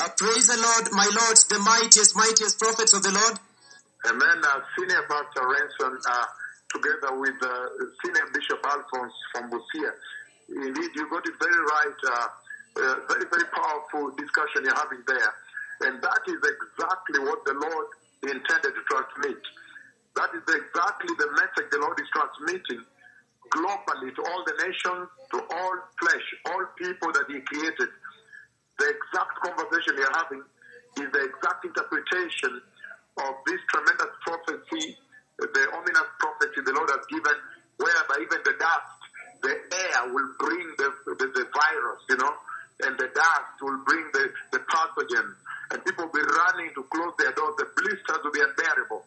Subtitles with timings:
[0.00, 3.36] Uh, praise the Lord, my Lord, the mightiest, mightiest prophets of the Lord.
[4.08, 4.40] Amen.
[4.40, 6.24] Uh, Senior Pastor Ransom, uh,
[6.72, 7.68] together with uh,
[8.00, 9.92] Senior Bishop Alphonse from Busia.
[10.48, 12.00] Indeed, you got it very right.
[12.00, 12.28] Uh,
[12.80, 15.32] uh, very, very powerful discussion you're having there.
[15.84, 17.88] And that is exactly what the Lord
[18.24, 19.42] intended to transmit.
[20.16, 22.88] That is exactly the message the Lord is transmitting
[23.52, 27.92] globally to all the nations, to all flesh, all people that He created.
[28.80, 30.42] The exact conversation you're having
[31.04, 32.62] is the exact interpretation
[33.20, 34.96] of this tremendous prophecy,
[35.36, 37.36] the ominous prophecy the Lord has given,
[37.76, 38.96] whereby even the dust,
[39.44, 40.88] the air will bring the,
[41.20, 42.32] the, the virus, you know,
[42.88, 45.28] and the dust will bring the, the pathogen,
[45.72, 47.56] and people will be running to close their doors.
[47.60, 49.04] The blisters will be unbearable.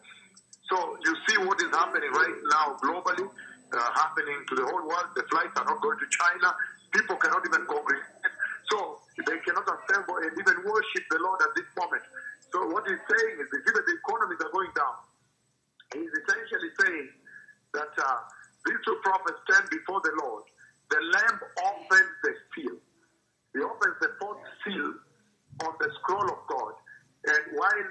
[0.70, 5.10] So you see what is happening right now globally, uh, happening to the whole world.
[5.14, 6.54] The flights are not going to China.
[6.94, 8.06] People cannot even congregate.
[8.70, 12.04] So they cannot assemble and even worship the Lord at this moment.
[12.52, 14.96] So what he's saying is, even the economies are going down.
[15.96, 17.08] He's essentially saying
[17.72, 18.18] that uh,
[18.66, 20.44] these two prophets stand before the Lord.
[20.90, 22.76] The Lamb opens the seal.
[23.56, 24.92] He opens the fourth seal
[25.64, 26.74] on the scroll of God.
[27.32, 27.88] And while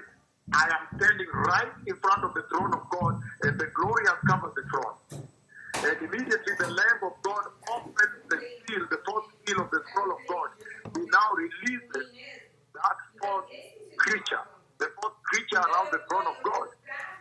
[0.54, 4.20] I am standing right in front of the throne of God, and the glory has
[4.28, 4.96] covered the throne.
[5.82, 10.12] And immediately the Lamb of God opens the seal, the fourth seal of the scroll
[10.12, 10.48] of God.
[10.96, 12.06] He now releases
[13.24, 13.48] fourth
[13.96, 14.44] creature,
[14.78, 16.68] the fourth creature around the throne of God,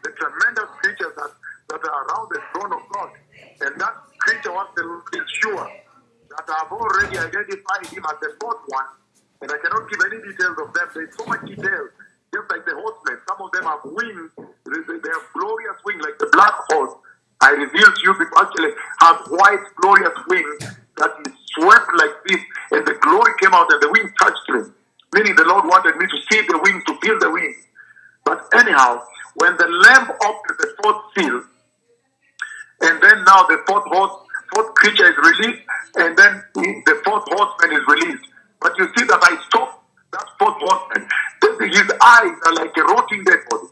[0.03, 1.31] the tremendous creatures that,
[1.71, 3.11] that are around the throne of God.
[3.63, 4.83] And that creature wants to
[5.15, 5.71] ensure
[6.35, 8.89] that I've already identified him as the fourth one,
[9.41, 10.87] and I cannot give any details of them.
[10.91, 11.83] There's so much detail,
[12.35, 13.23] just like the horsemen.
[13.31, 16.99] Some of them have wings, they they have glorious wings, like the black horse.
[17.39, 20.57] I revealed to you people actually have white glorious wings
[20.97, 24.73] that is swept like this, and the glory came out and the wings touched him.
[25.13, 27.55] Meaning the Lord wanted me to see the wings, to feel the wings.
[28.25, 29.03] But anyhow,
[29.35, 31.43] when the lamb opened the fourth seal,
[32.81, 34.11] and then now the fourth horse,
[34.53, 35.61] fourth creature is released,
[35.97, 36.99] and then the
[37.53, 38.25] horseman is released.
[38.61, 41.07] But you see that I stopped that fourth horseman.
[41.71, 43.67] His eyes are like a rotting dead body.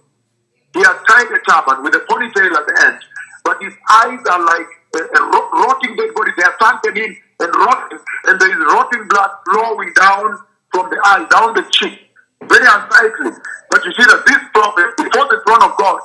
[0.73, 2.99] He has tied a turban with a ponytail at the end,
[3.43, 6.31] but his eyes are like uh, uh, a, a rotting dead body.
[6.37, 10.39] They are sunken in and rotting, and there is rotting blood flowing down
[10.71, 11.99] from the eye, down the cheek.
[12.47, 13.31] Very unsightly.
[13.69, 15.99] But you see that this prophet, before the throne of God,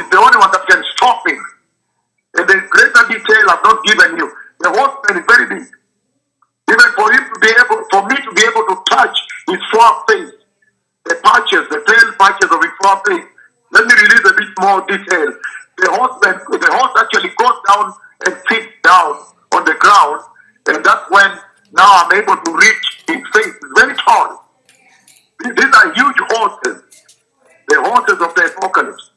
[0.00, 1.38] is the only one that can stop him.
[2.38, 4.32] And the greater detail I've not given you.
[4.60, 5.68] The horseman is very big.
[7.40, 9.16] Be able, for me to be able to touch
[9.48, 10.32] his foreface,
[11.04, 13.26] the patches, the tail patches of his foreface.
[13.72, 15.28] Let me release a bit more detail.
[15.78, 17.92] The horseman, the horse actually goes down
[18.26, 19.14] and sits down
[19.54, 20.20] on the ground,
[20.68, 21.30] and that's when
[21.72, 23.54] now I'm able to reach his face.
[23.54, 24.50] It's very tall.
[25.44, 26.82] These these are huge horses,
[27.68, 29.10] the horses of the apocalypse.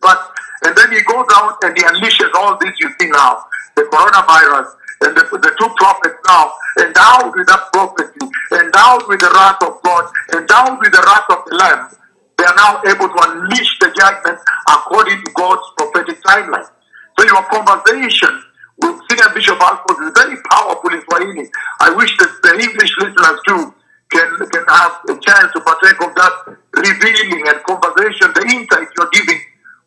[0.00, 3.44] But and then he goes out and he unleashes all this you see now,
[3.74, 4.68] the coronavirus
[5.02, 9.80] and the, the two prophets now, endowed with that prophecy, endowed with the wrath of
[9.82, 10.04] God,
[10.34, 11.88] endowed with the wrath of the Lamb.
[12.38, 14.38] They are now able to unleash the judgment
[14.68, 16.68] according to God's prophetic timeline.
[17.18, 18.42] So your conversation
[18.78, 21.48] with Senior Bishop Alphonse is very powerful in Swahili.
[21.80, 23.72] I wish that the English listeners too
[24.12, 29.10] can, can have a chance to partake of that revealing and conversation, the insight you're
[29.12, 29.40] giving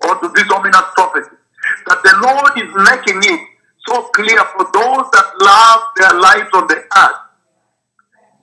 [0.09, 1.37] onto this ominous prophecy.
[1.85, 3.41] That the Lord is making it
[3.89, 7.21] so clear for those that love their lives on the earth,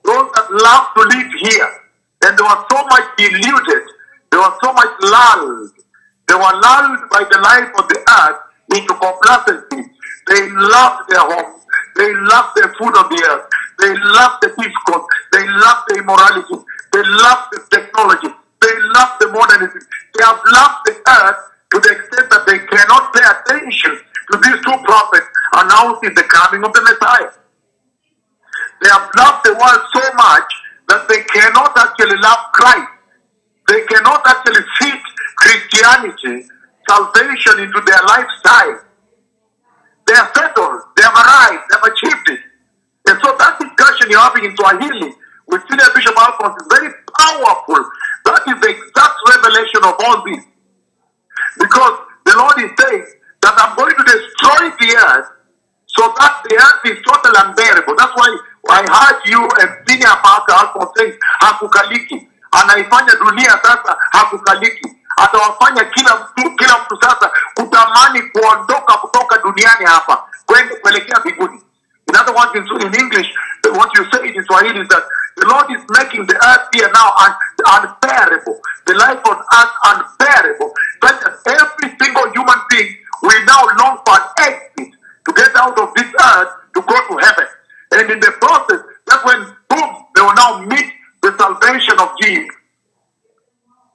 [0.03, 1.71] those that love to live here.
[2.27, 3.83] And they were so much deluded,
[4.31, 5.71] they were so much lulled.
[6.27, 8.39] They were lulled by the life of the earth
[8.75, 9.87] into complacency.
[10.27, 11.63] They loved their homes.
[11.95, 13.47] They loved the food of the earth.
[13.79, 15.07] They loved the discourse.
[15.31, 16.59] They loved the immorality.
[16.91, 18.27] They loved the technology.
[18.59, 19.79] They loved the modernism.
[20.13, 21.39] They have loved the earth
[21.71, 23.95] to the extent that they cannot pay attention
[24.31, 25.27] to these two prophets
[25.67, 27.31] announcing the coming of the Messiah.
[28.81, 30.49] They have loved the world so much
[30.87, 32.91] that they cannot actually love Christ.
[33.67, 35.01] They cannot actually fit
[35.35, 36.47] Christianity,
[36.87, 38.87] salvation into their lifestyle.
[40.07, 40.81] They are settled.
[40.95, 41.63] They have arrived.
[41.67, 42.39] They have achieved it.
[43.07, 45.11] And so that discussion you're having in Swahili
[45.47, 47.83] with Senior Bishop Alphonse is very powerful.
[48.25, 50.43] That is the exact revelation of all this.
[51.59, 53.05] Because the Lord is saying
[53.41, 55.36] that I'm going to destroy the earth
[55.97, 57.95] so that the earth is totally unbearable.
[57.97, 58.29] That's why
[58.69, 62.27] I heard you and Senior Pastor Alphonse saying hakukaliki.
[62.51, 64.87] Anaifanya dunia sasa hakukaliki.
[65.17, 71.61] Atawafanya kila mtu kila mtu sasa kutamani kuondoka kutoka duniani hapa kwenda kuelekea mbinguni.
[72.07, 73.27] In other words, in, in English,
[73.75, 75.03] what you say in Swahili is that
[75.37, 77.35] The Lord is making the earth here now un-
[77.77, 78.59] unbearable.
[78.85, 80.16] The life on earth unbearable.
[87.97, 90.85] And in the process, that's when, boom, they will now meet
[91.23, 92.53] the salvation of Jesus.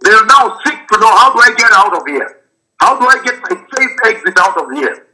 [0.03, 2.43] They will now seek to know how do I get out of here?
[2.81, 5.07] How do I get my safe exit out of here?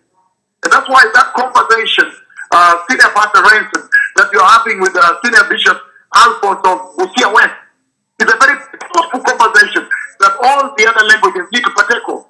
[0.64, 2.08] And that's why that conversation,
[2.50, 5.76] uh, Senior Pastor Ransom, that you're having with uh, Senior Bishop
[6.17, 7.61] Alphonse of Busia West,
[8.20, 8.56] is a very
[8.88, 9.87] powerful conversation
[10.20, 12.25] that all the other languages need to partake of.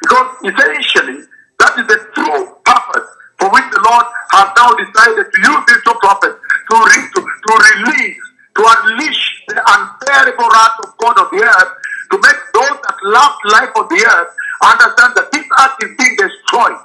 [0.00, 1.28] Because essentially,
[1.60, 3.08] that is the true purpose
[3.38, 6.38] for which the Lord has now decided to use these two prophets
[6.70, 8.18] to, re- to, to release,
[8.56, 11.72] to unleash the unbearable wrath of God on the earth,
[12.10, 14.30] to make those that love life on the earth
[14.64, 16.82] understand that this earth is being destroyed.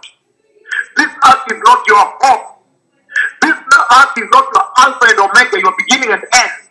[0.98, 2.62] This earth is not your hope.
[3.42, 6.62] This earth is not your Alpha and Omega, your beginning and end.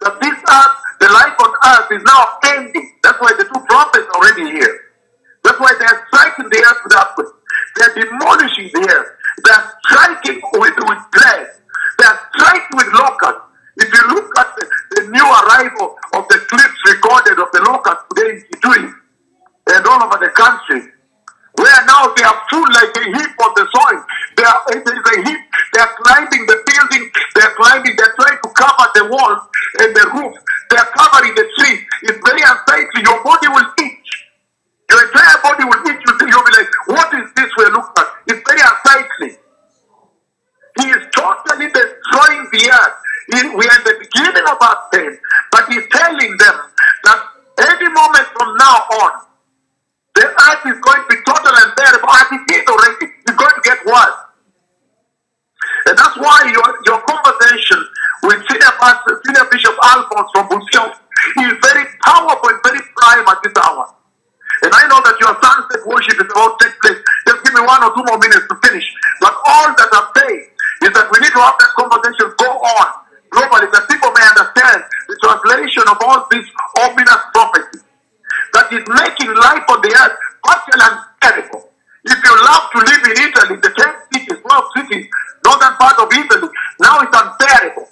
[0.00, 2.22] That this earth, the life on earth is now
[2.56, 2.86] ending.
[3.02, 4.74] That's why the two prophets are already here.
[5.44, 7.34] That's why they are striking the earth with earthquake.
[7.76, 9.19] They are demolishing the earth.
[9.44, 11.54] They are striking with, with plagues.
[11.98, 13.42] They are striking with locusts.
[13.76, 14.64] If you look at the,
[14.96, 18.92] the new arrival of the clips recorded of the locusts today in Kitui
[19.72, 20.90] and all over the country,
[21.56, 23.98] where now they are full like a heap on the soil.
[24.36, 25.40] They are, there is a heap.
[25.74, 27.10] They are climbing the building.
[27.34, 27.94] They are climbing.
[27.96, 29.42] They are trying to cover the walls
[29.80, 30.34] and the roof.
[30.70, 31.80] They are covering the trees.
[32.04, 33.02] It's very unsightly.
[33.04, 34.08] Your body will itch.
[34.90, 36.00] Your entire body will itch.
[36.06, 38.08] You think you'll be like, what is this we're looking at?
[38.28, 39.30] It's very unsightly.
[40.80, 42.96] He is totally destroying the earth.
[43.36, 45.18] He- we are in the beginning of our pain,
[45.52, 46.56] but he's telling them
[47.04, 47.18] that
[47.68, 49.12] any moment from now on,
[50.14, 53.06] the earth is going to be total and bearable, as it is already.
[53.28, 53.38] It's
[55.86, 57.80] And that's why your, your conversation
[58.22, 60.94] with Senior Pastor, Senior Bishop Alphonse from Busia
[61.42, 63.90] is very powerful and very prime at this hour.
[64.62, 67.00] And I know that your sunset worship is about to take place.
[67.26, 68.86] Just give me one or two more minutes to finish.
[69.20, 70.44] But all that I'm saying
[70.84, 72.88] is that we need to have that conversation go on
[73.32, 76.46] globally that people may understand the translation of all these
[76.82, 77.84] ominous prophecies
[78.52, 81.69] that is making life on the earth partial and terrible.
[82.04, 85.06] If you love to live in Italy, the 10 cities, 12 cities,
[85.44, 86.48] northern part of Italy,
[86.80, 87.88] now it's unbearable.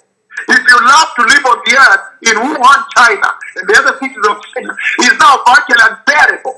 [0.49, 4.25] If you love to live on the earth in Wuhan, China, and the other cities
[4.25, 4.73] of China,
[5.05, 6.57] it's now partial and bearable.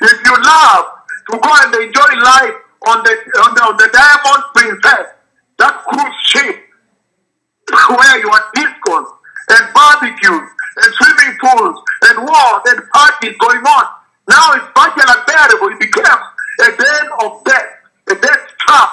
[0.00, 0.84] If you love
[1.28, 2.56] to go and enjoy life
[2.88, 3.12] on the
[3.44, 5.06] on the, on the Diamond Princess,
[5.58, 6.56] that cruise ship,
[7.92, 9.08] where you are discos
[9.52, 10.48] and barbecues
[10.80, 11.76] and swimming pools
[12.08, 13.86] and wars and parties going on.
[14.28, 15.76] Now it's partial and bearable.
[15.76, 16.29] It becomes
[17.24, 17.70] of death,
[18.10, 18.90] a death trap.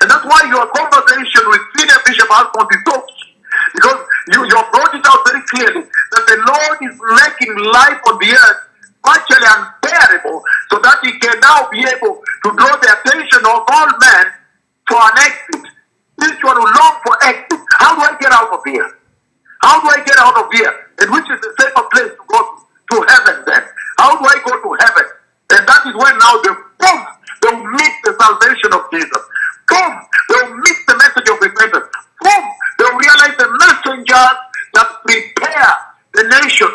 [0.00, 3.36] And that's why your conversation with Senior Bishop Alphonse is so key.
[3.74, 3.98] Because
[4.32, 8.30] you, you brought it out very clearly that the Lord is making life on the
[8.32, 8.60] earth
[9.02, 13.90] partially unbearable so that he can now be able to draw the attention of all
[13.98, 14.26] men
[14.86, 15.64] for an exit.
[16.22, 17.60] Each one will long for exit.
[17.78, 18.88] How do I get out of here?
[19.62, 20.74] How do I get out of here?
[20.98, 22.62] And which is the safer place to go to?
[22.92, 23.62] To heaven then.
[23.96, 25.04] How do I go to heaven?
[25.82, 27.00] That is when now the boom,
[27.42, 29.22] they will meet the salvation of Jesus.
[29.66, 29.92] Boom,
[30.30, 31.90] they will meet the message of repentance.
[32.22, 32.44] Boom,
[32.78, 34.38] they will realize the messengers
[34.78, 35.74] that prepare
[36.14, 36.70] the nation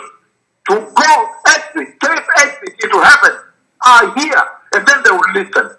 [0.67, 1.11] to go
[1.55, 3.31] exit, safe exit into heaven
[3.87, 4.43] are here.
[4.75, 5.71] And then they will listen.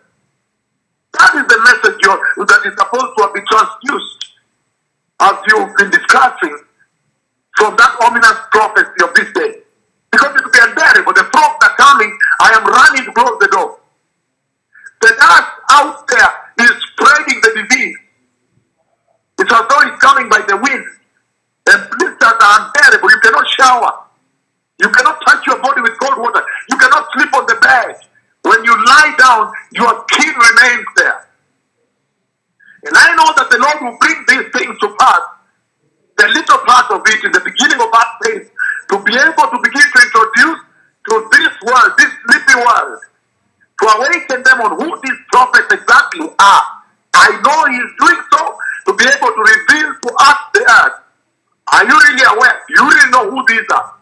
[1.20, 4.40] That is the message that is supposed to be transduced
[5.20, 6.56] as you've been discussing
[7.60, 9.60] from that ominous prophecy of this day.
[10.10, 11.12] Because it will be unbearable.
[11.12, 12.16] The frogs are coming.
[12.40, 13.78] I am running to close the door.
[15.00, 16.30] The dust out there
[16.66, 17.96] is spreading the disease.
[19.38, 20.84] It's as though it's coming by the wind.
[21.68, 23.10] And blisters are unbearable.
[23.10, 23.92] You cannot shower.
[24.80, 26.42] You cannot touch your body with cold water.
[26.70, 27.96] You cannot sleep on the bed.
[28.42, 31.28] When you lie down, your king remains there.
[32.84, 35.22] And I know that the Lord will bring these things to pass.
[36.16, 38.50] The little part of it in the beginning of our faith
[38.90, 40.60] to be able to begin to introduce
[41.08, 42.98] to this world, this sleepy world,
[43.82, 46.64] to awaken them on who these prophets exactly are.
[47.14, 48.42] I know He is doing so
[48.86, 50.98] to be able to reveal to us the earth.
[51.72, 52.56] Are you really aware?
[52.70, 53.94] You really know who these are?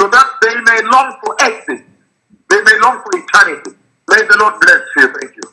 [0.00, 1.86] So that they may long for exit.
[2.50, 3.81] They may long for eternity.
[4.10, 5.14] May the Lord bless you.
[5.20, 5.51] Thank you.